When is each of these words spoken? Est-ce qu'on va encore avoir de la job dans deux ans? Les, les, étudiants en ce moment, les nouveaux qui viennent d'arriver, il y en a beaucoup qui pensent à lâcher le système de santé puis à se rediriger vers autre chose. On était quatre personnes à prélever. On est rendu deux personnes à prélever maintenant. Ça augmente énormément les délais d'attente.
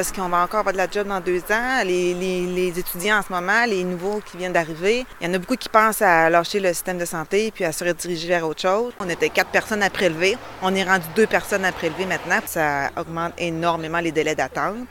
Est-ce 0.00 0.14
qu'on 0.14 0.30
va 0.30 0.42
encore 0.42 0.60
avoir 0.60 0.72
de 0.72 0.78
la 0.78 0.90
job 0.90 1.08
dans 1.08 1.20
deux 1.20 1.42
ans? 1.50 1.82
Les, 1.84 2.14
les, 2.14 2.78
étudiants 2.78 3.18
en 3.18 3.22
ce 3.22 3.30
moment, 3.30 3.66
les 3.66 3.84
nouveaux 3.84 4.22
qui 4.24 4.38
viennent 4.38 4.54
d'arriver, 4.54 5.04
il 5.20 5.26
y 5.26 5.30
en 5.30 5.34
a 5.34 5.38
beaucoup 5.38 5.56
qui 5.56 5.68
pensent 5.68 6.00
à 6.00 6.30
lâcher 6.30 6.58
le 6.58 6.68
système 6.68 6.96
de 6.96 7.04
santé 7.04 7.50
puis 7.54 7.64
à 7.66 7.72
se 7.72 7.84
rediriger 7.84 8.26
vers 8.28 8.48
autre 8.48 8.62
chose. 8.62 8.94
On 8.98 9.10
était 9.10 9.28
quatre 9.28 9.50
personnes 9.50 9.82
à 9.82 9.90
prélever. 9.90 10.38
On 10.62 10.74
est 10.74 10.84
rendu 10.84 11.04
deux 11.14 11.26
personnes 11.26 11.66
à 11.66 11.72
prélever 11.72 12.06
maintenant. 12.06 12.40
Ça 12.46 12.88
augmente 12.96 13.34
énormément 13.36 14.00
les 14.00 14.10
délais 14.10 14.34
d'attente. 14.34 14.88